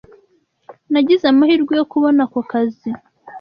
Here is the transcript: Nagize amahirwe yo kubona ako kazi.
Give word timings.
Nagize 0.91 1.23
amahirwe 1.29 1.73
yo 1.79 1.85
kubona 1.91 2.21
ako 2.25 2.39
kazi. 2.51 2.89